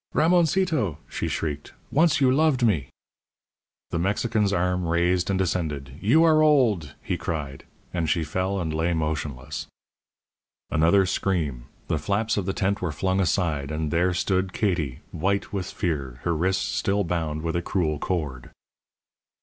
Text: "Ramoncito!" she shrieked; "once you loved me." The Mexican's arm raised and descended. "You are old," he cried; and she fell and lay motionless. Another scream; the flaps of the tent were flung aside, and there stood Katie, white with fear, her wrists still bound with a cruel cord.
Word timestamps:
"Ramoncito!" 0.15 0.97
she 1.07 1.27
shrieked; 1.27 1.73
"once 1.91 2.19
you 2.19 2.31
loved 2.31 2.65
me." 2.65 2.89
The 3.91 3.99
Mexican's 3.99 4.51
arm 4.51 4.87
raised 4.87 5.29
and 5.29 5.37
descended. 5.37 5.95
"You 6.01 6.23
are 6.23 6.41
old," 6.41 6.95
he 7.03 7.17
cried; 7.19 7.65
and 7.93 8.09
she 8.09 8.23
fell 8.23 8.59
and 8.59 8.73
lay 8.73 8.95
motionless. 8.95 9.67
Another 10.71 11.05
scream; 11.05 11.65
the 11.87 11.99
flaps 11.99 12.35
of 12.35 12.47
the 12.47 12.51
tent 12.53 12.81
were 12.81 12.91
flung 12.91 13.19
aside, 13.19 13.69
and 13.69 13.91
there 13.91 14.11
stood 14.15 14.53
Katie, 14.53 15.01
white 15.11 15.53
with 15.53 15.67
fear, 15.69 16.19
her 16.23 16.35
wrists 16.35 16.65
still 16.65 17.03
bound 17.03 17.43
with 17.43 17.55
a 17.55 17.61
cruel 17.61 17.99
cord. 17.99 18.49